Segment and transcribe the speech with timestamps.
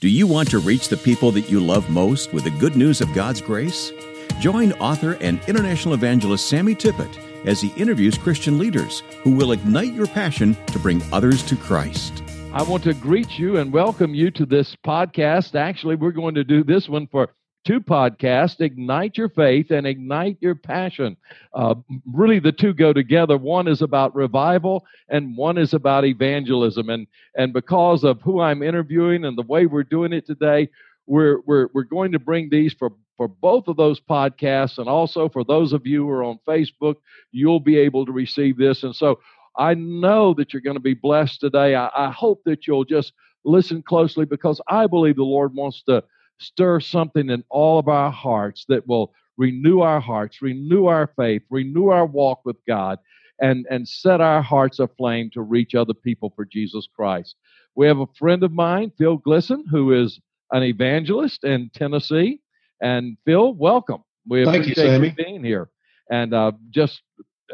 [0.00, 3.02] Do you want to reach the people that you love most with the good news
[3.02, 3.92] of God's grace?
[4.40, 9.92] Join author and international evangelist Sammy Tippit as he interviews Christian leaders who will ignite
[9.92, 12.22] your passion to bring others to Christ.
[12.54, 15.54] I want to greet you and welcome you to this podcast.
[15.54, 17.34] Actually, we're going to do this one for
[17.64, 21.16] two podcasts Ignite Your Faith and Ignite Your Passion.
[21.52, 21.74] Uh,
[22.06, 23.36] really, the two go together.
[23.36, 26.88] One is about revival, and one is about evangelism.
[26.88, 30.68] And, and because of who I'm interviewing and the way we're doing it today,
[31.06, 34.78] we're, we're, we're going to bring these for, for both of those podcasts.
[34.78, 36.96] And also for those of you who are on Facebook,
[37.32, 38.84] you'll be able to receive this.
[38.84, 39.20] And so
[39.56, 41.74] I know that you're going to be blessed today.
[41.74, 43.12] I, I hope that you'll just
[43.44, 46.04] listen closely because I believe the Lord wants to
[46.40, 51.42] stir something in all of our hearts that will renew our hearts, renew our faith,
[51.50, 52.98] renew our walk with God,
[53.40, 57.36] and, and set our hearts aflame to reach other people for Jesus Christ.
[57.74, 60.20] We have a friend of mine, Phil Glisson, who is
[60.52, 62.40] an evangelist in Tennessee.
[62.82, 64.04] And Phil, welcome.
[64.28, 65.70] We Thank appreciate you, you being here.
[66.10, 67.02] And uh, just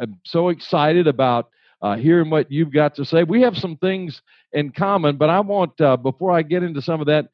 [0.01, 1.51] I'm so excited about
[1.83, 3.23] uh, hearing what you've got to say.
[3.23, 4.23] We have some things
[4.53, 7.29] in common, but I want, uh, before I get into some of that,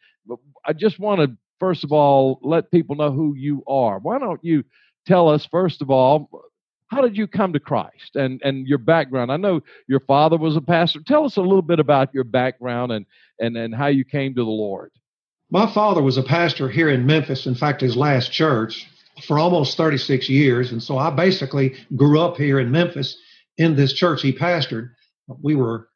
[0.64, 4.00] I just want to first of all, let people know who you are.
[4.00, 4.64] Why don't you
[5.06, 6.28] tell us, first of all,
[6.88, 9.30] how did you come to Christ and, and your background?
[9.30, 10.98] I know your father was a pastor.
[11.06, 13.06] Tell us a little bit about your background and,
[13.38, 14.90] and, and how you came to the Lord.
[15.50, 18.88] My father was a pastor here in Memphis, in fact, his last church,
[19.28, 20.72] for almost 36 years.
[20.72, 23.16] And so I basically grew up here in Memphis
[23.56, 24.90] in this church he pastored.
[25.40, 25.90] We were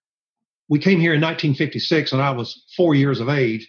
[0.69, 3.69] we came here in 1956 and I was four years of age.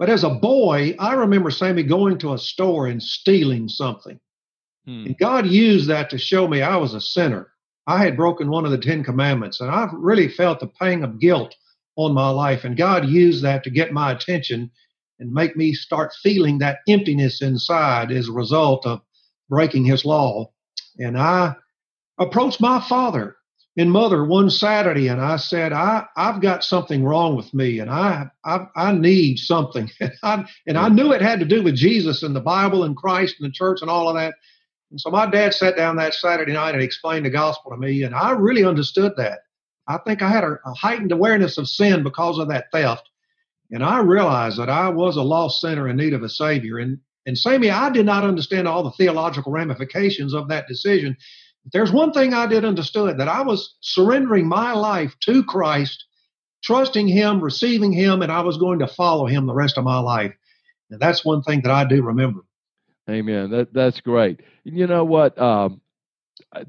[0.00, 4.18] But as a boy, I remember Sammy going to a store and stealing something.
[4.86, 5.04] Hmm.
[5.04, 7.52] And God used that to show me I was a sinner.
[7.86, 11.20] I had broken one of the Ten Commandments, and I really felt the pang of
[11.20, 11.54] guilt
[11.96, 12.64] on my life.
[12.64, 14.70] And God used that to get my attention
[15.18, 19.02] and make me start feeling that emptiness inside as a result of
[19.50, 20.50] breaking His law.
[20.98, 21.56] And I
[22.18, 23.36] approached my father
[23.80, 27.90] and mother one Saturday, and I said, I, I've got something wrong with me, and
[27.90, 29.90] I, I, I need something.
[30.00, 32.96] and, I, and I knew it had to do with Jesus and the Bible and
[32.96, 34.34] Christ and the church and all of that.
[34.90, 38.02] And so my dad sat down that Saturday night and explained the gospel to me,
[38.02, 39.40] and I really understood that.
[39.88, 43.08] I think I had a, a heightened awareness of sin because of that theft.
[43.70, 46.78] And I realized that I was a lost sinner in need of a Savior.
[46.78, 51.16] And, and Sammy, I did not understand all the theological ramifications of that decision
[51.72, 56.04] there's one thing I did understood that I was surrendering my life to Christ,
[56.64, 59.98] trusting Him, receiving Him, and I was going to follow Him the rest of my
[59.98, 60.32] life.
[60.90, 62.40] And that's one thing that I do remember.
[63.08, 63.50] Amen.
[63.50, 64.40] That that's great.
[64.64, 65.40] You know what?
[65.40, 65.80] Um,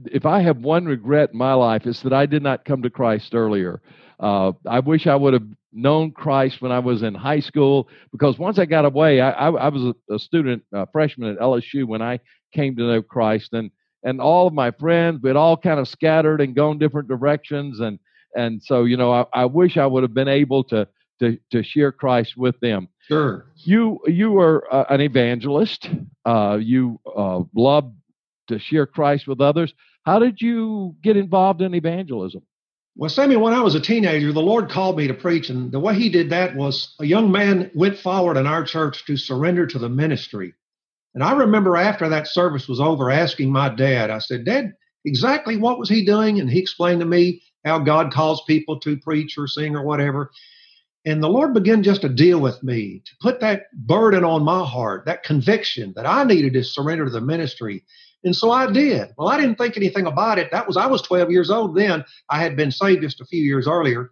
[0.06, 2.90] if I have one regret in my life, it's that I did not come to
[2.90, 3.82] Christ earlier.
[4.20, 8.38] Uh, I wish I would have known Christ when I was in high school because
[8.38, 11.86] once I got away, I, I, I was a, a student, a freshman at LSU
[11.86, 12.20] when I
[12.54, 13.72] came to know Christ, and
[14.04, 17.80] and all of my friends, we'd all kind of scattered and gone different directions.
[17.80, 18.00] And
[18.36, 20.88] and so, you know, I, I wish I would have been able to
[21.20, 22.88] to to share Christ with them.
[23.08, 23.46] Sure.
[23.56, 25.90] You you were uh, an evangelist.
[26.26, 27.92] Uh, you uh, love
[28.48, 29.74] to share Christ with others.
[30.04, 32.42] How did you get involved in evangelism?
[32.98, 35.80] Well, Sammy, when I was a teenager, the Lord called me to preach, and the
[35.80, 39.66] way He did that was a young man went forward in our church to surrender
[39.68, 40.54] to the ministry.
[41.14, 44.74] And I remember after that service was over asking my dad, I said, Dad,
[45.06, 46.40] exactly what was he doing?
[46.40, 50.32] And he explained to me how God calls people to preach or sing or whatever.
[51.06, 54.64] And the Lord began just to deal with me, to put that burden on my
[54.64, 57.84] heart, that conviction that I needed to surrender to the ministry.
[58.24, 59.10] And so I did.
[59.18, 60.52] Well, I didn't think anything about it.
[60.52, 62.06] That was I was 12 years old then.
[62.30, 64.12] I had been saved just a few years earlier.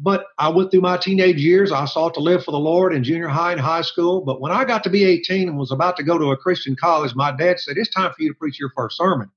[0.00, 1.72] But I went through my teenage years.
[1.72, 4.20] I sought to live for the Lord in junior high and high school.
[4.20, 6.76] But when I got to be 18 and was about to go to a Christian
[6.76, 9.30] college, my dad said, It's time for you to preach your first sermon.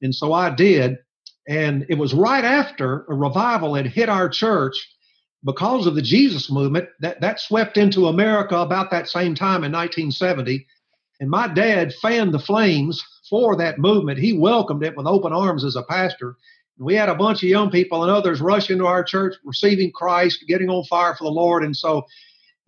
[0.00, 0.98] And so I did.
[1.48, 4.76] And it was right after a revival had hit our church
[5.44, 9.72] because of the Jesus movement that, that swept into America about that same time in
[9.72, 10.66] 1970.
[11.20, 14.18] And my dad fanned the flames for that movement.
[14.18, 16.36] He welcomed it with open arms as a pastor.
[16.78, 20.44] We had a bunch of young people and others rush into our church, receiving Christ,
[20.46, 21.64] getting on fire for the Lord.
[21.64, 22.06] And so,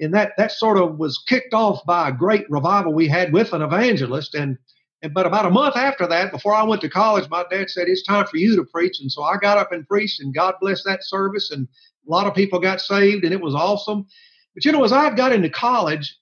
[0.01, 3.53] and that that sort of was kicked off by a great revival we had with
[3.53, 4.35] an evangelist.
[4.35, 4.59] And,
[5.03, 7.89] and but about a month after that, before I went to college, my dad said
[7.89, 9.01] it's time for you to preach.
[9.01, 11.51] And so I got up and preached, and God blessed that service.
[11.51, 11.69] And
[12.07, 14.07] a lot of people got saved, and it was awesome.
[14.55, 16.17] But you know, as I got into college,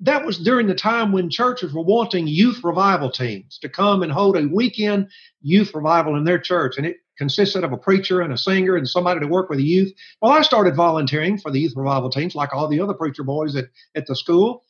[0.00, 4.10] that was during the time when churches were wanting youth revival teams to come and
[4.10, 5.08] hold a weekend
[5.42, 6.76] youth revival in their church.
[6.76, 9.64] And it consisted of a preacher and a singer and somebody to work with the
[9.64, 9.92] youth.
[10.20, 13.56] Well, I started volunteering for the youth revival teams like all the other preacher boys
[13.56, 14.64] at, at the school.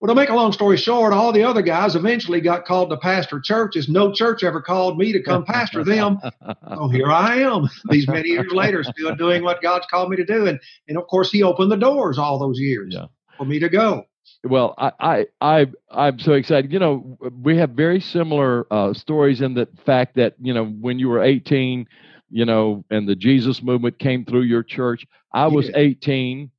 [0.00, 2.98] Well, to make a long story short, all the other guys eventually got called to
[2.98, 3.88] pastor churches.
[3.88, 6.18] No church ever called me to come pastor them.
[6.68, 10.24] so here I am, these many years later, still doing what God's called me to
[10.26, 10.46] do.
[10.46, 13.06] And, and of course, He opened the doors all those years yeah.
[13.38, 14.04] for me to go.
[14.44, 16.72] Well, I, I, I, I'm so excited.
[16.72, 20.98] You know, we have very similar uh, stories in the fact that you know when
[20.98, 21.86] you were 18,
[22.30, 25.06] you know, and the Jesus movement came through your church.
[25.32, 26.50] I was 18.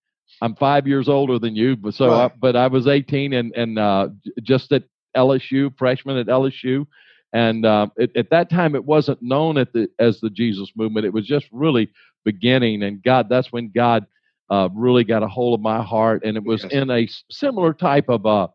[0.42, 2.32] I'm five years older than you, but so, right.
[2.32, 4.10] I, but I was 18 and and uh,
[4.44, 4.84] just at
[5.16, 6.86] LSU, freshman at LSU,
[7.34, 11.06] and uh, it, at that time it wasn't known at the as the Jesus movement.
[11.06, 11.90] It was just really
[12.24, 14.06] beginning, and God, that's when God
[14.50, 16.74] uh, really got a hold of my heart, and it was yes.
[16.74, 18.48] in a similar type of uh,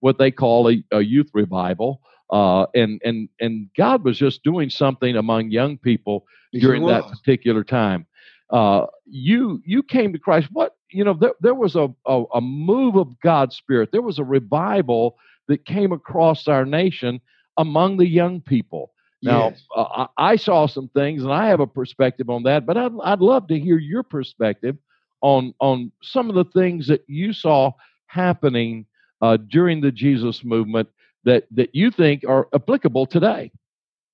[0.00, 2.00] what they call a, a youth revival.
[2.30, 7.64] Uh, and and and God was just doing something among young people during that particular
[7.64, 8.06] time.
[8.50, 10.48] Uh, you you came to Christ.
[10.52, 13.90] What you know, there, there was a, a, a move of God's Spirit.
[13.92, 15.16] There was a revival
[15.48, 17.20] that came across our nation
[17.56, 18.92] among the young people.
[19.22, 19.62] Now, yes.
[19.76, 22.64] uh, I saw some things, and I have a perspective on that.
[22.64, 24.76] But I'd I'd love to hear your perspective
[25.20, 27.72] on on some of the things that you saw
[28.06, 28.86] happening
[29.20, 30.88] uh, during the Jesus movement
[31.24, 33.52] that that you think are applicable today.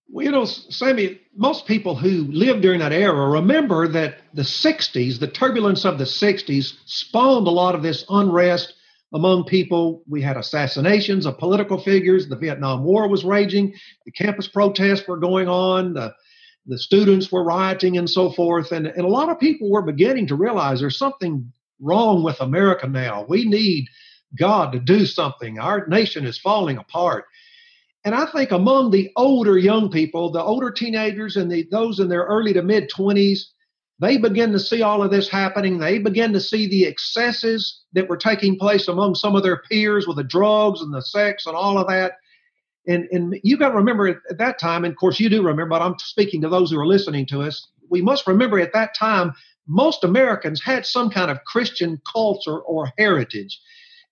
[0.08, 5.18] Well, you know, Sammy, most people who lived during that era remember that the 60s,
[5.18, 8.74] the turbulence of the 60s, spawned a lot of this unrest
[9.12, 10.04] among people.
[10.08, 12.28] We had assassinations of political figures.
[12.28, 13.74] The Vietnam War was raging.
[14.04, 15.94] The campus protests were going on.
[15.94, 16.14] The
[16.66, 18.72] the students were rioting and so forth.
[18.72, 22.88] And, and a lot of people were beginning to realize there's something wrong with America
[22.88, 23.24] now.
[23.28, 23.86] We need
[24.38, 25.58] God to do something.
[25.58, 27.26] Our nation is falling apart.
[28.04, 32.08] And I think among the older young people, the older teenagers and the, those in
[32.08, 33.40] their early to mid 20s,
[33.98, 35.78] they begin to see all of this happening.
[35.78, 40.06] They begin to see the excesses that were taking place among some of their peers
[40.06, 42.12] with the drugs and the sex and all of that.
[42.86, 45.66] And, and you got to remember at that time, and of course you do remember,
[45.66, 47.68] but I'm speaking to those who are listening to us.
[47.90, 49.32] We must remember at that time,
[49.66, 53.60] most Americans had some kind of Christian culture or heritage.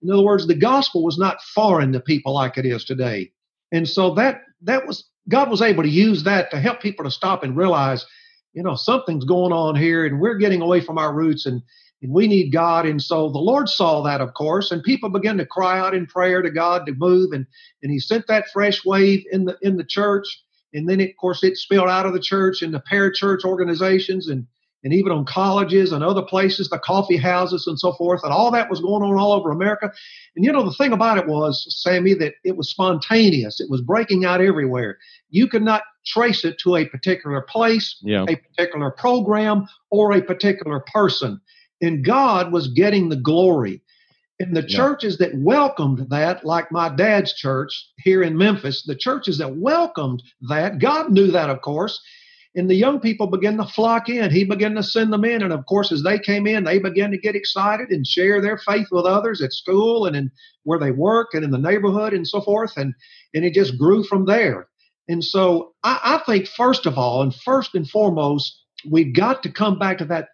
[0.03, 3.33] In other words, the gospel was not foreign to people like it is today.
[3.73, 7.11] And so that that was God was able to use that to help people to
[7.11, 8.05] stop and realize,
[8.53, 11.63] you know, something's going on here and we're getting away from our roots and
[12.05, 12.85] and we need God.
[12.85, 16.07] And so the Lord saw that, of course, and people began to cry out in
[16.07, 17.47] prayer to God to move, and
[17.83, 20.27] and He sent that fresh wave in the in the church,
[20.75, 24.47] and then it, of course it spilled out of the church into parachurch organizations and
[24.85, 28.51] and even on colleges and other places, the coffee houses and so forth, and all
[28.51, 29.91] that was going on all over America.
[30.37, 33.61] And you know, the thing about it was, Sammy, that it was spontaneous.
[33.61, 34.99] It was breaking out everywhere.
[35.31, 38.27] You could not trace it to a particular place, yeah.
[38.29, 41.41] a particular program, or a particular person
[41.81, 43.83] and God was getting the glory.
[44.41, 44.77] And the yeah.
[44.77, 50.23] churches that welcomed that, like my dad's church here in Memphis, the churches that welcomed
[50.49, 52.01] that, God knew that, of course.
[52.57, 54.31] And the young people began to flock in.
[54.31, 55.43] He began to send them in.
[55.43, 58.59] And of course, as they came in, they began to get excited and share their
[58.59, 60.31] faith with others at school and in
[60.63, 62.77] where they work and in the neighborhood and so forth.
[62.77, 62.95] And,
[63.35, 64.69] and it just grew from there.
[65.09, 69.51] And so I, I think, first of all, and first and foremost, we've got to
[69.51, 70.29] come back to that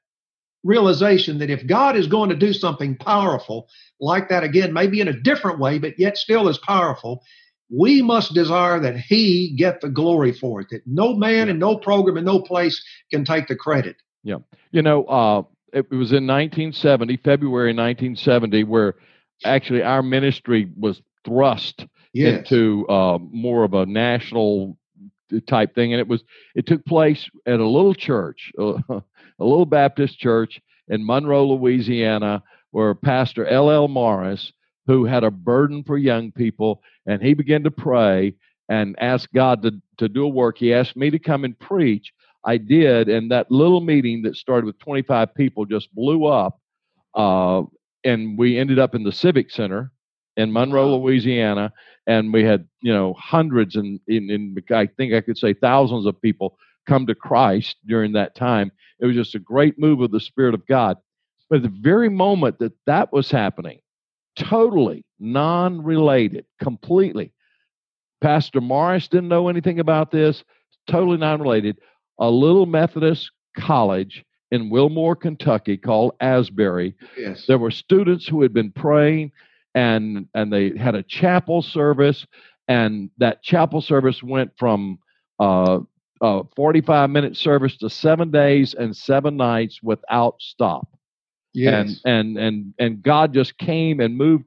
[0.62, 3.68] realization that if God is going to do something powerful
[4.00, 7.22] like that again, maybe in a different way, but yet still as powerful,
[7.70, 10.68] we must desire that He get the glory for it.
[10.70, 13.96] That no man and no program and no place can take the credit.
[14.22, 14.38] Yeah,
[14.72, 18.96] you know, uh, it was in 1970, February 1970, where
[19.44, 22.38] actually our ministry was thrust yes.
[22.38, 24.76] into uh, more of a national
[25.46, 28.52] type thing, and it was it took place at a little church.
[29.40, 33.88] A little Baptist church in Monroe, Louisiana, where Pastor L.L.
[33.88, 34.52] Morris,
[34.86, 38.34] who had a burden for young people, and he began to pray
[38.68, 40.58] and ask God to, to do a work.
[40.58, 42.12] He asked me to come and preach.
[42.44, 46.60] I did, and that little meeting that started with 25 people just blew up.
[47.14, 47.62] Uh,
[48.04, 49.90] and we ended up in the Civic Center
[50.40, 51.72] in Monroe, Louisiana,
[52.06, 56.06] and we had you know hundreds and in, in, I think I could say thousands
[56.06, 58.72] of people come to Christ during that time.
[58.98, 60.96] It was just a great move of the Spirit of God.
[61.48, 63.80] But at the very moment that that was happening,
[64.36, 67.32] totally non related, completely,
[68.20, 70.44] Pastor Morris didn't know anything about this,
[70.88, 71.78] totally non related.
[72.18, 76.94] A little Methodist college in Wilmore, Kentucky called Asbury.
[77.16, 77.46] Yes.
[77.46, 79.32] There were students who had been praying
[79.74, 82.26] and and they had a chapel service
[82.68, 84.98] and that chapel service went from
[85.40, 85.80] uh,
[86.20, 90.88] uh, 45 minute service to seven days and seven nights without stop.
[91.52, 92.00] Yes.
[92.04, 94.44] And, and, and, and God just came and moved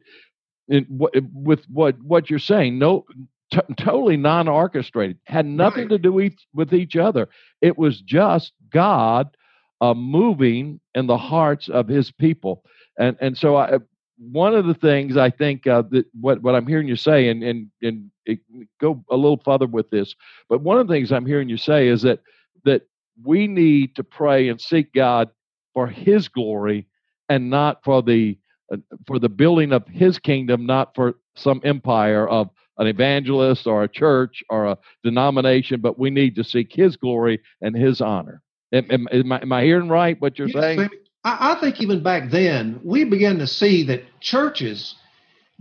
[0.70, 2.80] in, with what, what you're saying.
[2.80, 3.06] No,
[3.52, 5.90] t- totally non orchestrated, had nothing Right.
[5.90, 7.28] to do with, with each other.
[7.62, 9.36] It was just God
[9.82, 12.64] uh, moving in the hearts of his people.
[12.98, 13.80] And, and so I,
[14.18, 17.44] one of the things I think uh, that what, what I'm hearing you say, and,
[17.44, 18.40] and, and it,
[18.80, 20.16] go a little further with this,
[20.50, 22.20] but one of the things I'm hearing you say is that,
[22.66, 22.84] that
[23.24, 25.30] we need to pray and seek God
[25.74, 26.88] for his glory
[27.30, 28.38] and not for the,
[28.72, 28.78] uh,
[29.08, 33.88] for the building of his kingdom, not for some empire of an evangelist or a
[33.88, 38.42] church or a denomination, but we need to seek his glory and his honor.
[38.72, 40.90] Am, am, am I, am I hearing right what you're Yes, saying?
[41.24, 44.96] I, I think even back then, we began to see that churches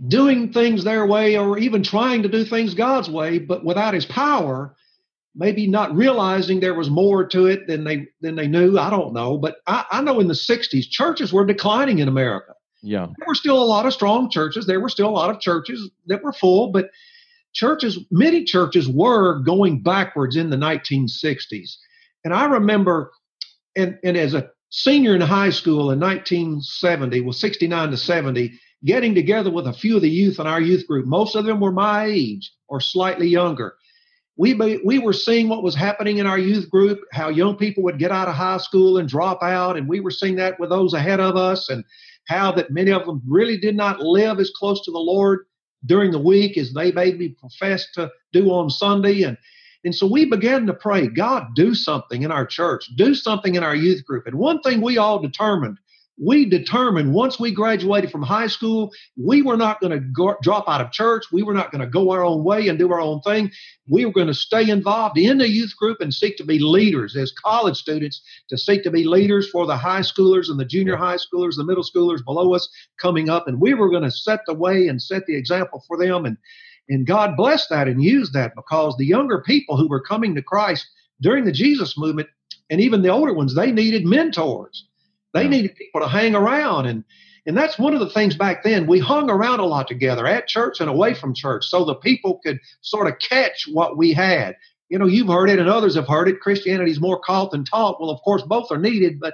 [0.07, 4.05] doing things their way or even trying to do things God's way, but without his
[4.05, 4.75] power,
[5.35, 8.77] maybe not realizing there was more to it than they than they knew.
[8.77, 9.37] I don't know.
[9.37, 12.53] But I, I know in the 60s, churches were declining in America.
[12.81, 13.07] Yeah.
[13.17, 14.65] There were still a lot of strong churches.
[14.65, 16.89] There were still a lot of churches that were full, but
[17.53, 21.77] churches, many churches were going backwards in the 1960s.
[22.25, 23.11] And I remember,
[23.75, 29.13] and, and as a senior in high school in 1970, well, 69 to 70, getting
[29.13, 31.05] together with a few of the youth in our youth group.
[31.05, 33.75] Most of them were my age or slightly younger.
[34.35, 37.83] We, be, we were seeing what was happening in our youth group, how young people
[37.83, 39.77] would get out of high school and drop out.
[39.77, 41.83] And we were seeing that with those ahead of us, and
[42.27, 45.45] how that many of them really did not live as close to the Lord
[45.85, 49.21] during the week as they maybe professed to do on Sunday.
[49.21, 49.37] And
[49.83, 53.63] and so we began to pray, God, do something in our church, do something in
[53.63, 54.27] our youth group.
[54.27, 55.77] And one thing we all determined,
[56.17, 60.79] we determined once we graduated from high school, we were not going to drop out
[60.79, 61.25] of church.
[61.31, 63.51] We were not going to go our own way and do our own thing.
[63.87, 67.17] We were going to stay involved in the youth group and seek to be leaders
[67.17, 70.95] as college students, to seek to be leaders for the high schoolers and the junior
[70.95, 72.69] high schoolers, the middle schoolers below us
[73.01, 73.47] coming up.
[73.47, 76.25] And we were going to set the way and set the example for them.
[76.25, 76.37] And
[76.89, 80.41] and God blessed that and used that because the younger people who were coming to
[80.41, 80.87] Christ
[81.21, 82.27] during the Jesus movement,
[82.69, 84.87] and even the older ones, they needed mentors.
[85.33, 85.49] They Yeah.
[85.49, 86.85] needed people to hang around.
[86.87, 87.03] And
[87.45, 88.87] and that's one of the things back then.
[88.87, 92.39] We hung around a lot together at church and away from church so the people
[92.45, 94.55] could sort of catch what we had.
[94.89, 96.39] You know, you've heard it and others have heard it.
[96.39, 97.99] Christianity is more caught than taught.
[97.99, 99.33] Well, of course, both are needed, but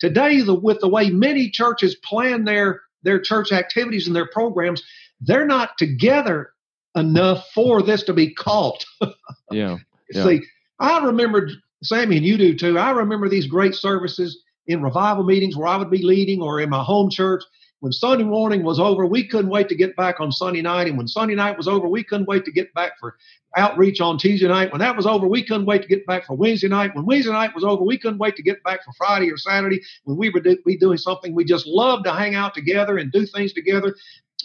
[0.00, 4.82] today, the, with the way many churches plan their their church activities and their programs,
[5.20, 6.50] they're not together
[6.96, 8.84] enough for this to be caught.
[9.52, 9.78] Yeah.
[10.10, 10.24] Yeah.
[10.24, 10.40] See,
[10.80, 11.48] I remember,
[11.84, 12.80] Sammy, and you do too.
[12.80, 16.68] I remember these great services in revival meetings where I would be leading or in
[16.68, 17.44] my home church.
[17.80, 20.88] When Sunday morning was over, we couldn't wait to get back on Sunday night.
[20.88, 23.16] And when Sunday night was over, we couldn't wait to get back for
[23.56, 24.72] outreach on Tuesday night.
[24.72, 26.94] When that was over, we couldn't wait to get back for Wednesday night.
[26.94, 29.82] When Wednesday night was over, we couldn't wait to get back for Friday or Saturday
[30.04, 31.34] when we would do, be doing something.
[31.34, 33.94] We just loved to hang out together and do things together.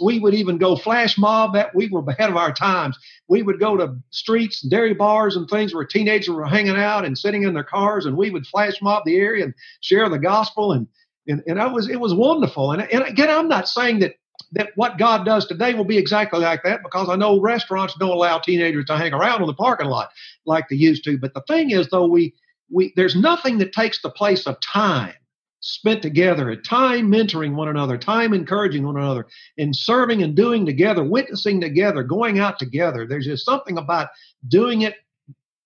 [0.01, 2.97] We would even go flash mob that we were ahead of our times.
[3.27, 7.05] We would go to streets and dairy bars and things where teenagers were hanging out
[7.05, 10.19] and sitting in their cars, and we would flash mob the area and share the
[10.19, 10.71] gospel.
[10.73, 10.87] And
[11.27, 12.71] and, and it was it was wonderful.
[12.71, 14.15] And, and again, I'm not saying that
[14.53, 18.09] that what God does today will be exactly like that because I know restaurants don't
[18.09, 20.09] allow teenagers to hang around in the parking lot
[20.45, 21.17] like they used to.
[21.17, 22.33] But the thing is, though, we
[22.73, 25.13] we there's nothing that takes the place of time
[25.61, 29.27] spent together, time mentoring one another, time encouraging one another,
[29.57, 33.05] and serving and doing together, witnessing together, going out together.
[33.05, 34.09] There's just something about
[34.47, 34.95] doing it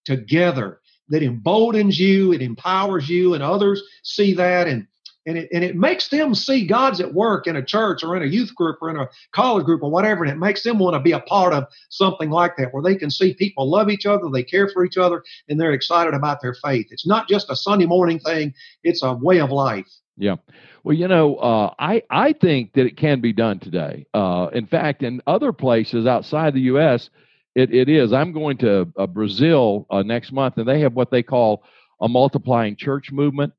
[0.03, 4.87] together that emboldens you, it empowers you, and others see that and
[5.25, 8.23] and it, and it makes them see God's at work in a church or in
[8.23, 10.93] a youth group or in a college group or whatever, and it makes them want
[10.95, 14.05] to be a part of something like that, where they can see people love each
[14.05, 16.87] other, they care for each other, and they're excited about their faith.
[16.91, 18.53] It's not just a Sunday morning thing;
[18.83, 19.87] it's a way of life.
[20.17, 20.35] Yeah.
[20.83, 24.05] Well, you know, uh, I I think that it can be done today.
[24.13, 27.09] Uh, in fact, in other places outside the U.S.,
[27.55, 28.13] it, it is.
[28.13, 31.63] I'm going to uh, Brazil uh, next month, and they have what they call
[32.01, 33.53] a multiplying church movement,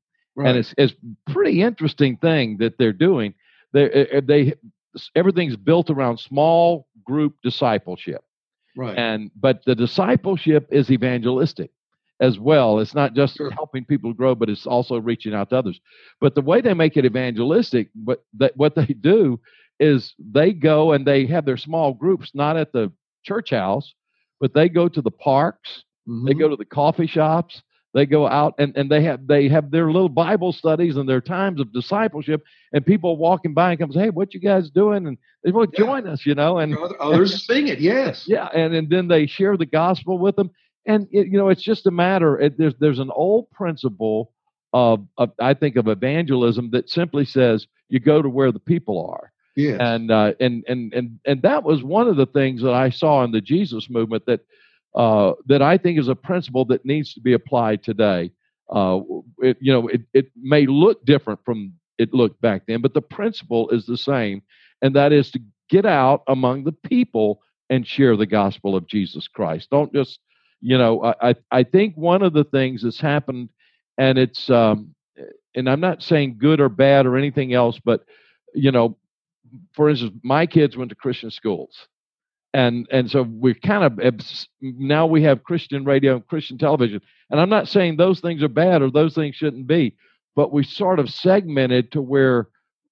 [0.45, 0.93] and it's it's
[1.29, 3.33] pretty interesting thing that they're doing.
[3.73, 4.53] They they
[5.15, 8.23] everything's built around small group discipleship,
[8.75, 8.97] right.
[8.97, 11.71] and but the discipleship is evangelistic
[12.19, 12.79] as well.
[12.79, 13.51] It's not just Sure.
[13.51, 15.79] helping people grow, but it's also reaching out to others.
[16.19, 19.39] But the way they make it evangelistic, what that what they do
[19.79, 22.91] is they go and they have their small groups, not at the
[23.23, 23.93] church house,
[24.39, 25.83] but they go to the parks,
[26.25, 26.39] they Mhm.
[26.39, 27.61] go to the coffee shops,
[27.93, 31.21] they go out and, and they have they have their little Bible studies and their
[31.21, 35.07] times of discipleship, and people walking by and comes, hey, what you guys doing?
[35.07, 35.79] And they will Yeah.
[35.79, 37.79] join us, you know, and others sing it.
[37.79, 38.25] Yes.
[38.27, 40.51] yeah, and, and then they share the gospel with them.
[40.85, 42.39] and it, you know it's just a matter.
[42.39, 44.31] It, there's there's an old principle
[44.73, 49.09] of, of I think of evangelism that simply says you go to where the people
[49.09, 49.31] are.
[49.55, 49.77] Yes.
[49.79, 53.23] And uh, and and and and that was one of the things that I saw
[53.23, 54.41] in the Jesus movement that
[54.97, 58.31] uh, that I think is a principle that needs to be applied today.
[58.69, 58.99] Uh,
[59.39, 63.01] it, you know, it, it may look different from it looked back then, but the
[63.01, 64.41] principle is the same,
[64.81, 65.39] and that is to
[65.69, 69.69] get out among the people and share the gospel of Jesus Christ.
[69.69, 70.19] Don't just,
[70.61, 73.49] you know, I I think one of the things that's happened,
[73.97, 74.95] and it's, um,
[75.55, 78.03] and I'm not saying good or bad or anything else, but
[78.53, 78.97] you know,
[79.73, 81.87] for instance, my kids went to Christian schools
[82.53, 83.99] and and so we're kind of
[84.61, 87.01] now we have christian radio and christian television.
[87.29, 89.95] And i'm not saying those things are bad or those things shouldn't be
[90.35, 92.49] but we sort of segmented to where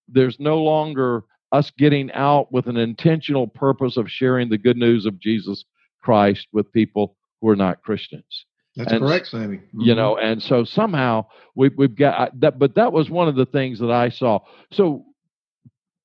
[0.08, 5.06] there's no longer us getting out with an intentional purpose of sharing the good news
[5.06, 5.64] of jesus
[6.02, 8.46] christ with people who are not christians.
[8.76, 9.82] That's and, correct sammy mm-hmm.
[9.82, 13.46] you know and so somehow we, we've got that but that was one of the
[13.46, 14.40] things that i saw.
[14.72, 15.06] So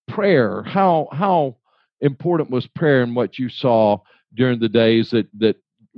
[0.08, 1.56] prayer how how
[2.00, 3.98] important was prayer and what you saw
[4.34, 5.56] during the days that that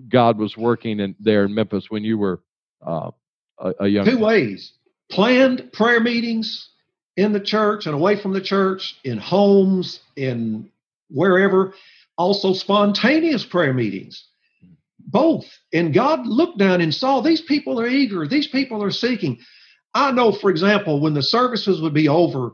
[0.08, 2.40] God was working in there in Memphis when you were
[2.84, 3.10] uh,
[3.58, 4.04] a, a, young?
[4.04, 4.72] Two ways:
[5.10, 6.68] planned prayer meetings
[7.16, 10.70] in the church and away from the church, in homes, in
[11.10, 11.74] wherever.
[12.16, 14.24] Also, spontaneous prayer meetings.
[14.98, 15.46] Both.
[15.72, 18.26] And God looked down and saw these people are eager.
[18.26, 19.40] These people are seeking.
[19.94, 22.52] I know, for example, when the services would be over,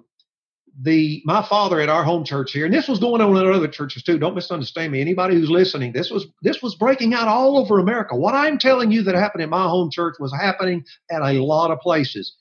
[0.80, 3.68] the my father at our home church here, and this was going on in other
[3.68, 4.18] churches too.
[4.18, 5.00] Don't misunderstand me.
[5.00, 8.16] Anybody who's listening, this was this was breaking out all over America.
[8.16, 11.70] What I'm telling you that happened in my home church was happening at a lot
[11.70, 12.34] of places.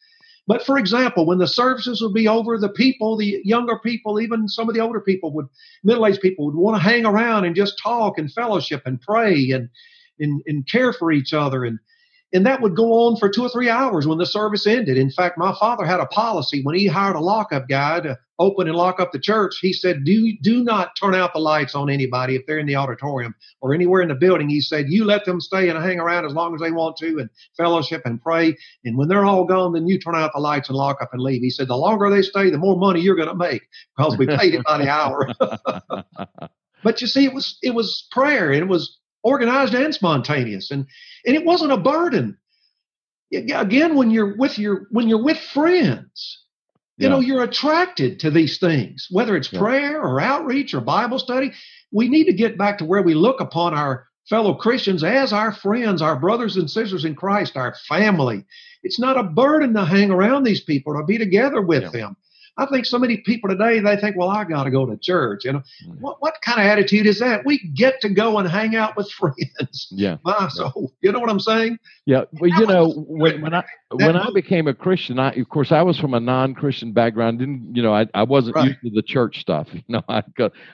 [0.48, 4.48] But for example, when the services would be over, the people, the younger people, even
[4.48, 5.48] some of the older people would,
[5.84, 9.70] middle-aged people would want to hang around and just talk and fellowship and pray and
[10.20, 11.80] and, and care for each other and
[12.34, 14.98] and that would go on for two or three hours when the service ended.
[14.98, 18.68] In fact, my father had a policy when he hired a lockup guy to open
[18.68, 19.58] and lock up the church.
[19.62, 22.76] He said, "Do do not turn out the lights on anybody if they're in the
[22.76, 26.26] auditorium or anywhere in the building." He said, "You let them stay and hang around
[26.26, 28.58] as long as they want to and fellowship and pray.
[28.84, 31.22] And when they're all gone, then you turn out the lights and lock up and
[31.22, 33.64] leave." He said, "The longer they stay, the more money you're going to make
[33.96, 35.30] because we paid it by the hour."
[36.84, 40.86] but you see, it was it was prayer and it was organized and spontaneous and
[41.26, 42.38] and it wasn't a burden
[43.34, 46.46] again when you're with your when you're with friends
[46.98, 47.10] you yeah.
[47.10, 49.60] know you're attracted to these things whether it's yeah.
[49.60, 51.52] prayer or outreach or bible study
[51.92, 55.52] we need to get back to where we look upon our fellow christians as our
[55.52, 58.46] friends our brothers and sisters in christ our family
[58.84, 61.90] it's not a burden to hang around these people to be together with yeah.
[61.90, 62.18] them
[62.58, 65.46] I think so many people today they think, well, I got to go to church.
[65.46, 66.00] You know, mm.
[66.00, 67.46] what what kind of attitude is that?
[67.46, 69.88] We get to go and hang out with friends.
[69.92, 70.94] Yeah, my soul.
[71.02, 71.78] You know what I'm saying?
[72.06, 72.24] Yeah.
[72.34, 75.82] Well, you know, when when I when I became a Christian, I of course I
[75.84, 77.40] was from a non-Christian background.
[77.40, 77.94] Didn't you know?
[77.94, 78.68] I, I wasn't right.
[78.68, 79.68] used to the church stuff.
[79.78, 80.24] You know, I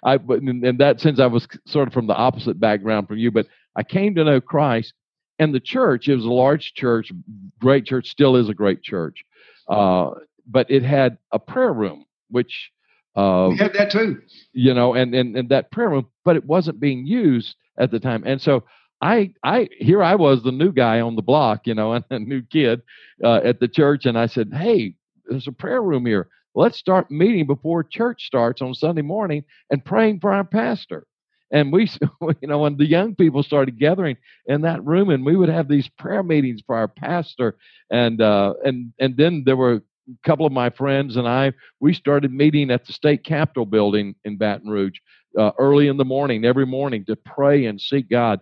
[0.04, 3.18] I but in, in that sense I was sort of from the opposite background from
[3.18, 3.32] you.
[3.32, 4.94] But I came to know Christ
[5.40, 6.08] and the church.
[6.08, 7.12] It was a large church,
[7.60, 9.24] great church, still is a great church.
[9.68, 10.12] Uh,
[10.48, 12.72] but it had a prayer room, which
[13.16, 14.22] uh, we had that too.
[14.54, 18.00] You know, and, and and that prayer room, but it wasn't being used at the
[18.00, 18.64] time, and so
[19.04, 22.20] I I here I was the new guy on the block, you know, and a
[22.20, 22.82] new kid
[23.24, 24.96] uh, at the church, and I said, hey,
[25.28, 26.30] there's a prayer room here.
[26.56, 31.06] Let's start meeting before church starts on Sunday morning and praying for our pastor.
[31.52, 31.90] And we,
[32.42, 35.68] you know, when the young people started gathering in that room, and we would have
[35.68, 37.58] these prayer meetings for our pastor,
[37.92, 41.94] and uh, and and then there were a couple of my friends and I, we
[41.94, 45.00] started meeting at the state capitol building in Baton Rouge
[45.38, 48.40] uh, early in the morning, every morning to pray and seek God.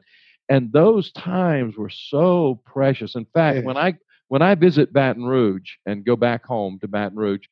[0.50, 3.16] And those times were so precious.
[3.16, 3.64] In fact, yeah.
[3.64, 3.94] when I
[4.28, 7.46] when I visit Baton Rouge and go back home to Baton Rouge,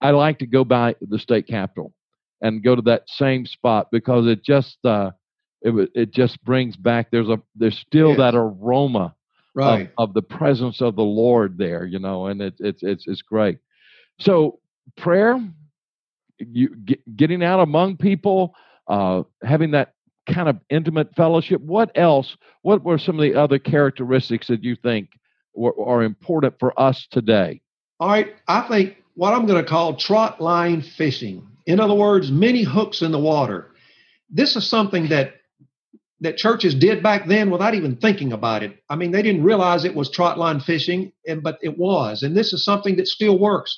[0.00, 1.92] I like to go by the state capitol
[2.40, 5.10] and go to that same spot because it just uh,
[5.62, 7.10] it it just brings back.
[7.10, 9.14] There's a there's still that aroma
[9.56, 9.90] right.
[9.98, 13.22] of, of, the presence of the Lord there, you know, and it's it's it's it's
[13.22, 13.58] great.
[14.20, 14.60] So
[14.96, 15.40] prayer,
[16.38, 18.54] you get, getting out among people,
[18.86, 19.94] uh, having that
[20.32, 21.60] kind of intimate fellowship.
[21.60, 22.36] What else?
[22.62, 25.10] What were some of the other characteristics that you think
[25.54, 27.62] were, are important for us today?
[27.98, 31.46] All right, I think what I'm going to call trot line fishing.
[31.64, 33.72] In other words, many hooks in the water.
[34.30, 35.34] This is something that
[36.20, 38.82] that churches did back then without even thinking about it.
[38.88, 42.22] I mean, they didn't realize it was trot line fishing, and, but it was.
[42.22, 43.76] And this is something that still works.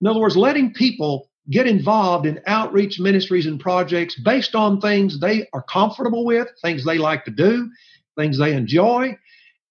[0.00, 5.20] In other words, letting people get involved in outreach ministries and projects based on things
[5.20, 7.70] they are comfortable with, things they like to do,
[8.16, 9.16] things they enjoy.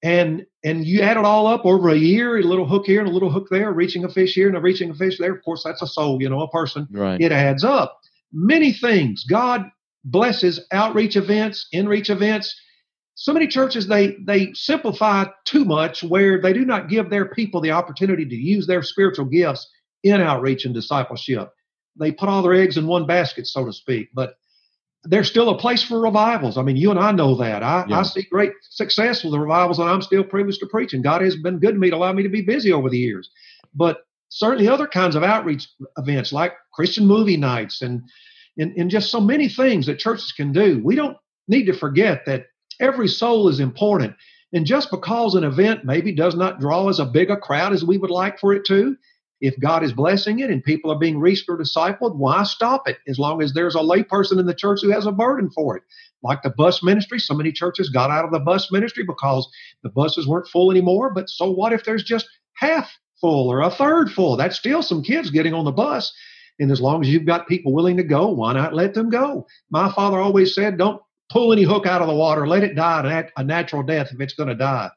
[0.05, 3.09] and and you add it all up over a year, a little hook here and
[3.09, 5.33] a little hook there, reaching a fish here and a reaching a fish there.
[5.33, 6.87] Of course, that's a soul, you know, a person.
[6.91, 7.19] Right.
[7.19, 7.99] It adds up.
[8.31, 9.23] Many things.
[9.23, 9.69] God
[10.05, 12.55] blesses outreach events, in-reach events.
[13.15, 17.59] So many churches they they simplify too much where they do not give their people
[17.59, 19.67] the opportunity to use their spiritual gifts
[20.03, 21.51] in outreach and discipleship.
[21.97, 24.09] They put all their eggs in one basket, so to speak.
[24.13, 24.35] But
[25.03, 26.57] there's still a place for revivals.
[26.57, 27.63] I mean, you and I know that.
[27.63, 27.99] I, yeah.
[27.99, 30.93] I see great success with the revivals, and I'm still privileged to preach.
[30.93, 32.97] And God has been good to me to allow me to be busy over the
[32.97, 33.29] years.
[33.73, 38.03] But certainly other kinds of outreach events like Christian movie nights and,
[38.57, 40.81] and, and just so many things that churches can do.
[40.83, 42.47] We don't need to forget that
[42.79, 44.15] every soul is important.
[44.53, 47.83] And just because an event maybe does not draw as a big a crowd as
[47.83, 48.95] we would like for it to,
[49.41, 52.97] if God is blessing it and people are being reached or discipled, why stop it?
[53.07, 55.83] As long as there's a layperson in the church who has a burden for it.
[56.23, 59.47] Like the bus ministry, so many churches got out of the bus ministry because
[59.83, 61.13] the buses weren't full anymore.
[61.13, 64.37] But so what if there's just half full or a third full?
[64.37, 66.13] That's still some kids getting on the bus.
[66.59, 69.45] And as long as you've got people willing to go, why not let them go?
[69.69, 73.29] My father always said, don't pull any hook out of the water, let it die
[73.35, 74.89] a natural death if it's going to die.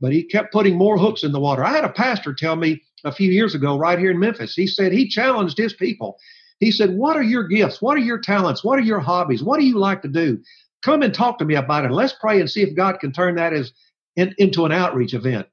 [0.00, 1.64] But he kept putting more hooks in the water.
[1.64, 4.54] I had a pastor tell me a few years ago, right here in Memphis.
[4.54, 6.18] He said he challenged his people.
[6.58, 7.80] He said, What are your gifts?
[7.80, 8.62] What are your talents?
[8.62, 9.42] What are your hobbies?
[9.42, 10.38] What do you like to do?
[10.82, 11.90] Come and talk to me about it.
[11.90, 13.72] Let's pray and see if God can turn that as
[14.16, 15.46] in, into an outreach event.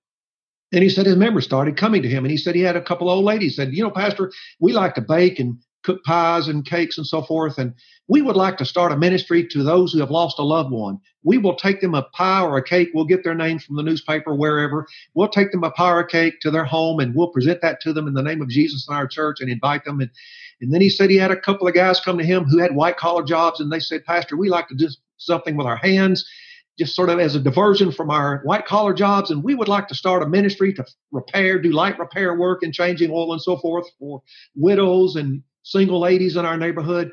[0.73, 2.81] And he said his members started coming to him, and he said he had a
[2.81, 6.65] couple old ladies said, "You know, Pastor, we like to bake and cook pies and
[6.65, 7.57] cakes and so forth.
[7.57, 7.73] And
[8.09, 10.99] we would like to start a ministry to those who have lost a loved one.
[11.23, 12.89] We will take them a pie or a cake.
[12.93, 14.85] We'll get their names from the newspaper, wherever.
[15.13, 17.79] We'll take them a pie or a cake to their home and we'll present that
[17.81, 20.01] to them in the name of Jesus in our church and invite them.
[20.01, 20.11] And,
[20.59, 22.75] and then he said he had a couple of guys come to him who had
[22.75, 26.29] white collar jobs and they said, Pastor, we like to do something with our hands
[26.77, 29.31] just sort of as a diversion from our white collar jobs.
[29.31, 32.73] And we would like to start a ministry to repair, do light repair work and
[32.73, 34.21] changing oil and so forth for
[34.55, 37.11] widows and single ladies in our neighborhood.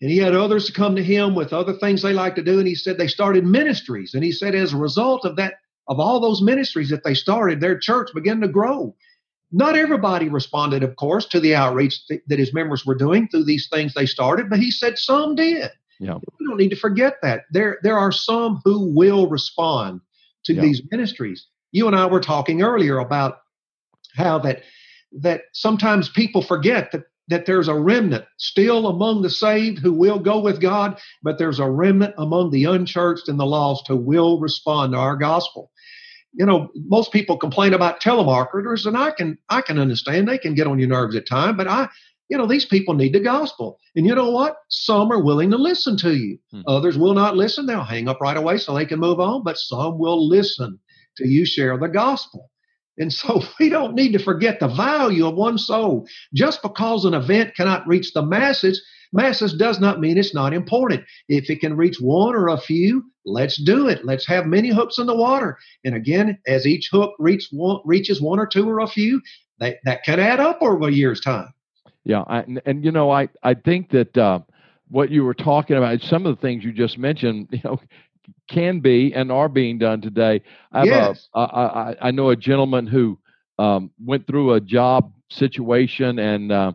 [0.00, 2.58] And he had others to come to him with other things they like to do.
[2.58, 4.12] And he said they started ministries.
[4.14, 5.54] And he said as a result of that,
[5.88, 8.94] of all those ministries that they started, their church began to grow.
[9.52, 13.44] Not everybody responded, of course, to the outreach th- that his members were doing through
[13.44, 15.70] these things they started, but he said some did.
[15.98, 16.14] Yeah.
[16.38, 17.42] We don't need to forget that.
[17.50, 20.00] There, there are some who will respond
[20.44, 20.62] to yeah.
[20.62, 21.46] these ministries.
[21.72, 23.38] You and I were talking earlier about
[24.14, 24.62] how that
[25.12, 30.18] that sometimes people forget that that there's a remnant still among the saved who will
[30.18, 34.38] go with God, but there's a remnant among the unchurched and the lost who will
[34.38, 35.72] respond to our gospel.
[36.32, 40.54] You know, most people complain about telemarketers, and I can I can understand they can
[40.54, 41.88] get on your nerves at times, but I
[42.28, 43.78] you know, these people need the gospel.
[43.94, 44.56] And you know what?
[44.68, 46.38] Some are willing to listen to you.
[46.50, 46.62] Hmm.
[46.66, 47.66] Others will not listen.
[47.66, 50.78] They'll hang up right away so they can move on, but some will listen
[51.18, 52.50] to you share the gospel.
[52.98, 56.06] And so we don't need to forget the value of one soul.
[56.34, 61.04] Just because an event cannot reach the masses, masses does not mean it's not important.
[61.28, 64.04] If it can reach one or a few, let's do it.
[64.04, 65.58] Let's have many hooks in the water.
[65.84, 69.20] And again, as each hook reach one, reaches one or two or a few,
[69.58, 71.48] that, that can add up over a year's time.
[72.06, 74.38] Yeah, I, and, and, you know, I I think that uh,
[74.88, 77.80] what you were talking about, some of the things you just mentioned, you know,
[78.48, 80.40] can be and are being done today.
[80.72, 81.28] I have yes.
[81.34, 83.18] a, I, I know a gentleman who
[83.58, 86.72] um, went through a job situation and uh,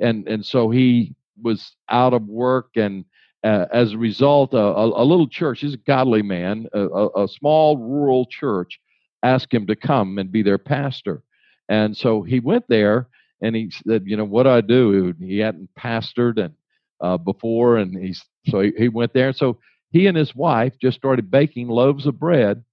[0.00, 3.04] and and so he was out of work and
[3.44, 7.26] uh, as a result, a, a, a, little church, he's a godly man, a, a,
[7.26, 8.78] small rural church,
[9.22, 11.22] asked him to come and be their pastor.
[11.66, 13.08] And so he went there
[13.42, 15.14] and he said, you know, what do I do?
[15.18, 16.54] He hadn't pastored and
[17.00, 19.32] uh, before, and he's so he, he went there.
[19.32, 19.58] So
[19.90, 22.64] he and his wife just started baking loaves of bread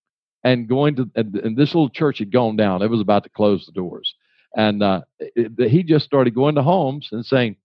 [0.43, 3.29] and going to and, and this little church had gone down it was about to
[3.29, 4.15] close the doors
[4.55, 7.55] and uh, it, he just started going to homes and saying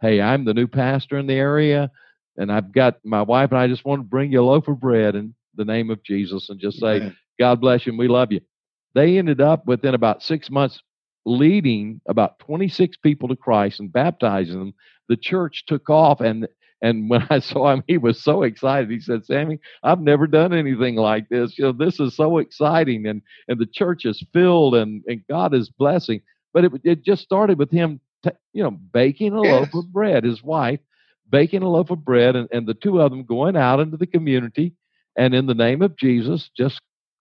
[0.00, 1.90] hey i'm the new pastor in the area
[2.36, 4.80] and i've got my wife and i just want to bring you a loaf of
[4.80, 7.00] bread in the name of jesus and just say
[7.38, 8.40] god bless you and we love you
[8.94, 10.82] they ended up within about six months
[11.24, 14.74] leading about 26 people to christ and baptizing them
[15.08, 16.48] the church took off and
[16.82, 18.90] and when I saw him, he was so excited.
[18.90, 21.56] He said, "Sammy, I've never done anything like this.
[21.56, 25.54] You know, this is so exciting, and and the church is filled, and and God
[25.54, 26.20] is blessing."
[26.52, 29.52] But it it just started with him, t- you know, baking a yes.
[29.52, 30.24] loaf of bread.
[30.24, 30.80] His wife
[31.30, 34.06] baking a loaf of bread, and and the two of them going out into the
[34.06, 34.74] community,
[35.16, 36.80] and in the name of Jesus, just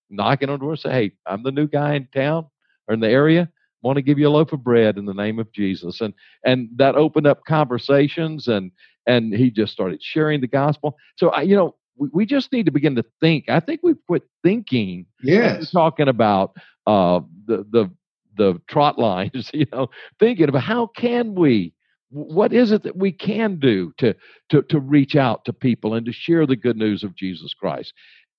[0.09, 2.47] knocking on doors, say, "Hey, I'm the new guy in town
[2.87, 3.49] or in the area."
[3.81, 6.01] Want to give you a loaf of bread in the name of Jesus.
[6.01, 6.13] And
[6.45, 8.71] and that opened up conversations and
[9.07, 10.97] and he just started sharing the gospel.
[11.17, 13.49] So I, you know, we, we just need to begin to think.
[13.49, 15.05] I think we've quit thinking.
[15.23, 15.71] Yes.
[15.71, 16.55] Talking about
[16.87, 17.91] uh, the the
[18.37, 19.89] the trot lines, you know,
[20.19, 21.73] thinking about how can we,
[22.09, 24.15] what is it that we can do to
[24.49, 27.93] to to reach out to people and to share the good news of Jesus Christ.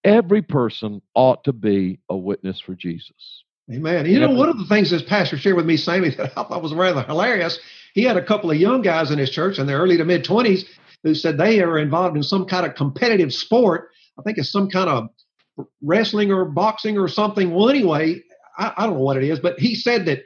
[0.04, 3.41] Every person ought to be a witness for Jesus.
[3.70, 4.06] Amen.
[4.06, 6.62] You know, one of the things this pastor shared with me, Sammy, that I thought
[6.62, 7.58] was rather hilarious.
[7.94, 10.24] He had a couple of young guys in his church in their early to mid
[10.24, 10.64] twenties
[11.02, 13.90] who said they are involved in some kind of competitive sport.
[14.18, 15.08] I think it's some kind of
[15.82, 17.52] wrestling or boxing or something.
[17.52, 18.22] Well, anyway,
[18.58, 20.22] I, I don't know what it is, but he said that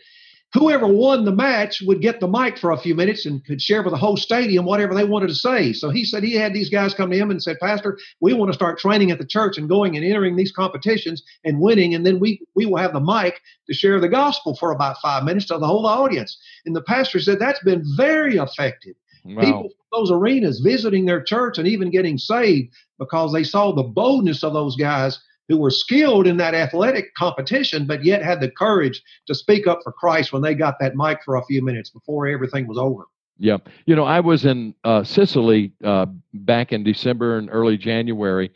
[0.56, 3.82] whoever won the match would get the mic for a few minutes and could share
[3.82, 5.72] with the whole stadium whatever they wanted to say.
[5.72, 8.50] So he said he had these guys come to him and said, Pastor, we want
[8.50, 12.06] to start training at the church and going and entering these competitions and winning, and
[12.06, 15.46] then we we will have the mic to share the gospel for about five minutes
[15.46, 16.38] to the whole audience.
[16.64, 18.94] And the pastor said that's been very effective.
[19.24, 19.42] Wow.
[19.42, 23.82] People from those arenas visiting their church and even getting saved because they saw the
[23.82, 28.50] boldness of those guys who were skilled in that athletic competition, but yet had the
[28.50, 31.90] courage to speak up for Christ when they got that mic for a few minutes
[31.90, 33.04] before everything was over.
[33.38, 33.58] Yeah.
[33.84, 38.50] You know, I was in uh, Sicily uh, back in December and early January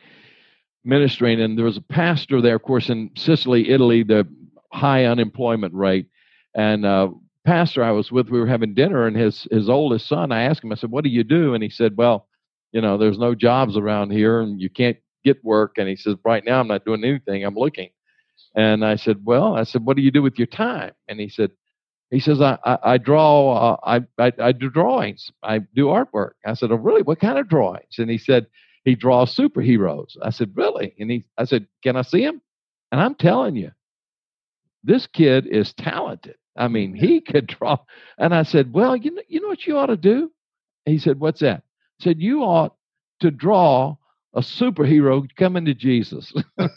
[0.85, 4.27] ministering, and there was a pastor there, of course, in Sicily, Italy, the
[4.73, 6.07] high unemployment rate.
[6.55, 7.11] And uh,
[7.45, 10.65] pastor I was with, we were having dinner, and his his oldest son, I asked
[10.65, 12.27] him, I said, "What do you do?" And he said, "Well,
[12.73, 15.79] you know, there's no jobs around here, and you can't get work.
[15.79, 17.45] And he says, right now I'm not doing anything.
[17.45, 17.91] I'm looking.
[18.55, 20.93] And I said, well, I said, what do you do with your time?
[21.09, 21.51] And he said,
[22.11, 25.31] he says, I, I, I draw, uh, I, I, I do drawings.
[25.43, 26.33] I do artwork.
[26.45, 27.03] I said, oh, really?
[27.03, 27.99] What kind of drawings?
[27.99, 28.47] And he said,
[28.85, 30.17] he draws superheroes.
[30.23, 30.95] I said, really?
[30.99, 32.41] And he, I said, can I see him?
[32.91, 33.71] And I'm telling you,
[34.83, 36.37] this kid is talented.
[36.57, 37.79] I mean, he could draw.
[38.19, 40.33] And I said, well, you know, you know what you ought to do?
[40.87, 41.63] He said, what's that?
[42.01, 42.75] I said, you ought
[43.21, 43.97] to draw
[44.35, 46.33] a superhero coming to Jesus.
[46.59, 46.69] yeah.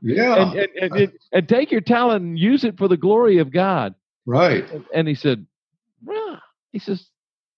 [0.00, 3.94] And, and, and, and, take your talent and use it for the glory of God.
[4.26, 4.64] Right.
[4.94, 5.46] And, he said,
[6.72, 7.08] he says,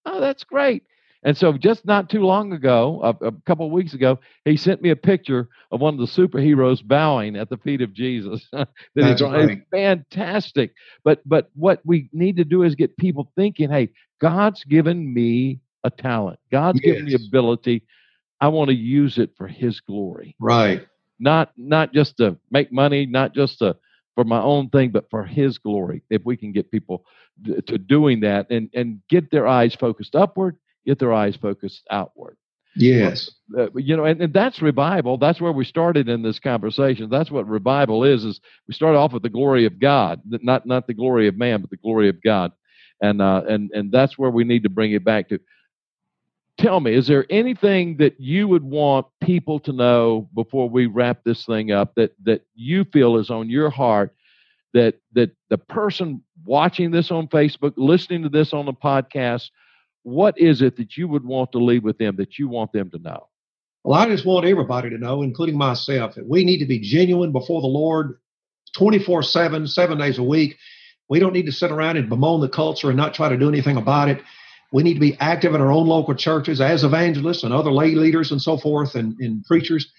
[0.05, 0.85] oh, that's great.
[1.23, 4.81] And so just not too long ago, a, a couple of weeks ago, he sent
[4.81, 8.47] me a picture of one of the superheroes bowing at the feet of Jesus.
[8.53, 9.63] that that's right.
[9.71, 10.73] fantastic.
[11.03, 13.89] But but what we need to do is get people thinking, hey,
[14.21, 16.39] God's given me a talent.
[16.53, 16.93] God's yes.
[16.93, 17.83] given me ability
[18.41, 20.37] I want to use it for His glory.
[20.41, 20.87] Right.
[21.19, 23.77] Not not just to make money, not just to
[24.15, 26.03] for my own thing, but for His glory.
[26.11, 27.05] If we can get people
[27.45, 32.37] to doing that and and get their eyes focused upward, get their eyes focused outward.
[32.77, 33.31] Yes.
[33.57, 35.17] Uh, you know, and, and that's revival.
[35.17, 37.09] That's where we started in this conversation.
[37.09, 38.25] That's what revival is.
[38.25, 41.63] Is we start off with the glory of God, not not the glory of man,
[41.63, 42.53] but the glory of God,
[43.01, 45.41] and uh, and and that's where we need to bring it back to
[46.59, 51.25] tell me, is there anything that you would want people to know before we wrap
[51.25, 54.15] this thing up that that you feel is on your heart
[54.75, 59.51] that that the person watching this on Facebook, listening to this on the podcast,
[60.03, 62.91] what is it that you would want to leave with them that you want them
[62.91, 63.29] to know?
[63.85, 67.33] Well, I just want everybody to know, including myself, that we need to be genuine
[67.33, 68.19] before the Lord
[68.77, 70.57] 24 7, seven days a week.
[71.09, 73.49] We don't need to sit around and bemoan the culture and not try to do
[73.49, 74.23] anything about it.
[74.73, 77.95] We need to be active in our own local churches as evangelists and other lay
[77.95, 79.91] leaders and so forth and, and preachers.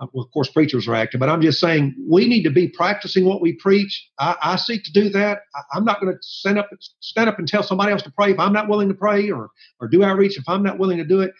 [0.00, 2.68] Uh, well, of course, preachers are active, but I'm just saying we need to be
[2.68, 4.08] practicing what we preach.
[4.18, 5.40] I, I seek to do that.
[5.54, 8.30] I, am not going to stand up, stand up and tell somebody else to pray
[8.30, 9.50] if I'm not willing to pray or,
[9.80, 11.32] or do outreach if I'm not willing to do it.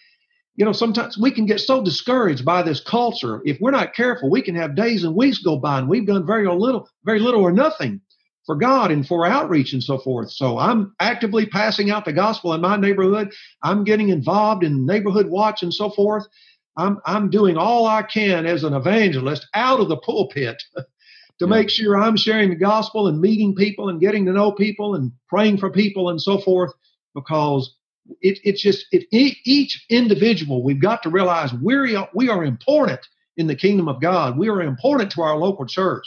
[0.57, 3.41] You know, sometimes we can get so discouraged by this culture.
[3.45, 6.27] If we're not careful, we can have days and weeks go by and we've done
[6.27, 8.03] very little, very little or nothing
[8.47, 10.31] for God and for outreach and so forth.
[10.31, 13.33] So I'm actively passing out the gospel in my neighborhood.
[13.63, 16.27] I'm getting involved in neighborhood watch and so forth.
[16.77, 20.63] I'm I'm doing all I can as an evangelist out of the pulpit
[21.39, 24.95] to make sure I'm sharing the gospel and meeting people and getting to know people
[24.95, 26.73] and praying for people and so forth
[27.15, 27.75] because
[28.21, 33.01] it, it's just it, each individual we've got to realize we're we are important
[33.37, 34.39] in the kingdom of God.
[34.39, 36.07] We are important to our local church.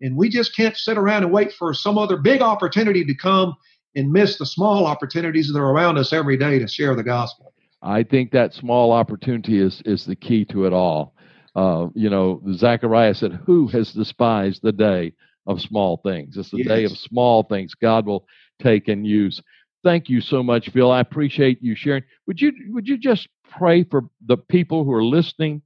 [0.00, 3.56] And we just can't sit around and wait for some other big opportunity to come
[3.94, 7.54] and miss the small opportunities that are around us every day to share the gospel.
[7.82, 11.14] I think that small opportunity is is the key to it all.
[11.54, 15.12] Uh, you know, Zechariah said, "Who has despised the day
[15.46, 16.36] of small things?
[16.36, 16.66] It's the yes.
[16.66, 17.74] day of small things.
[17.74, 18.26] God will
[18.60, 19.40] take and use."
[19.84, 20.90] Thank you so much, Phil.
[20.90, 22.02] I appreciate you sharing.
[22.26, 25.62] Would you would you just pray for the people who are listening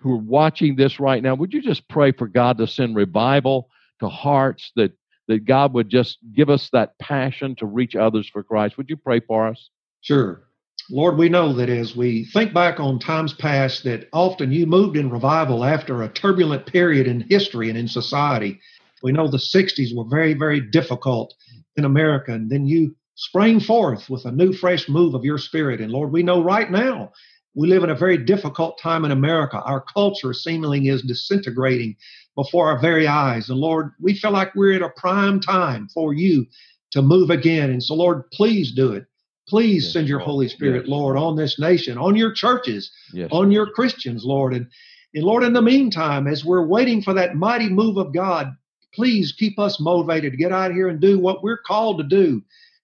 [0.00, 3.68] who are watching this right now, would you just pray for God to send revival
[4.00, 4.92] to hearts that
[5.28, 8.78] that God would just give us that passion to reach others for Christ?
[8.78, 9.68] Would you pray for us?
[10.00, 10.42] Sure.
[10.90, 14.96] Lord, we know that as we think back on times past, that often you moved
[14.96, 18.58] in revival after a turbulent period in history and in society.
[19.02, 21.34] We know the 60s were very, very difficult
[21.76, 25.80] in America, and then you sprang forth with a new, fresh move of your spirit.
[25.80, 27.12] And Lord, we know right now
[27.58, 29.60] we live in a very difficult time in America.
[29.62, 31.96] Our culture seemingly is disintegrating
[32.36, 33.50] before our very eyes.
[33.50, 36.46] And Lord, we feel like we're at a prime time for you
[36.92, 37.70] to move again.
[37.70, 39.06] And so, Lord, please do it.
[39.48, 40.30] Please yes, send your Lord.
[40.30, 40.88] Holy Spirit, yes.
[40.88, 43.28] Lord, on this nation, on your churches, yes.
[43.32, 44.54] on your Christians, Lord.
[44.54, 44.68] And,
[45.14, 48.54] and Lord, in the meantime, as we're waiting for that mighty move of God,
[48.94, 52.40] please keep us motivated to get out here and do what we're called to do.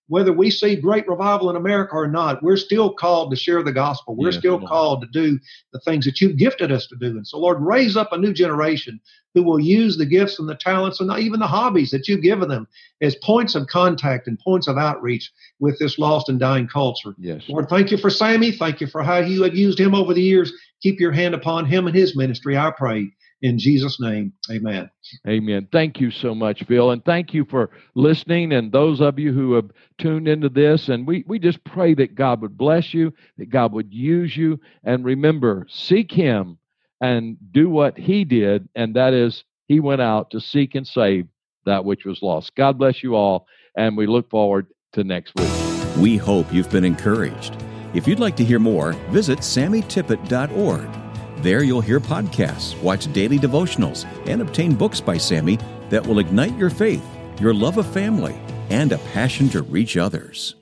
[0.08, 3.72] Whether we see great revival in America or not, we're still called to share the
[3.72, 4.14] gospel.
[4.16, 4.68] We're still Lord.
[4.68, 5.38] called to do
[5.72, 7.16] the things that you've gifted us to do.
[7.16, 9.00] And so, Lord, raise up a new generation
[9.34, 12.48] who will use the gifts and the talents and even the hobbies that you've given
[12.48, 12.68] them
[13.00, 17.14] as points of contact and points of outreach with this lost and dying culture.
[17.18, 17.42] Yes.
[17.48, 18.52] Lord, thank you for Sammy.
[18.52, 20.52] Thank you for how you have used him over the years.
[20.82, 23.10] Keep your hand upon him and his ministry, I pray.
[23.44, 24.90] In Jesus' name, amen.
[25.28, 25.68] Amen.
[25.70, 26.90] Thank you so much, Bill.
[26.90, 30.88] And thank you for listening and those of you who have tuned into this.
[30.88, 34.60] And we, we just pray that God would bless you, that God would use you.
[34.82, 36.58] And remember, seek Him
[37.04, 41.26] and do what he did, and that is he went out to seek and save
[41.66, 42.54] that which was lost.
[42.54, 45.50] God bless you all, and we look forward to next week.
[45.98, 47.56] We hope you've been encouraged.
[47.92, 51.03] If you'd like to hear more, visit sammytippit.org.
[51.44, 55.58] There you'll hear podcasts, watch daily devotionals, and obtain books by Sammy
[55.90, 57.04] that will ignite your faith,
[57.38, 58.34] your love of family,
[58.70, 60.54] and a passion to reach others.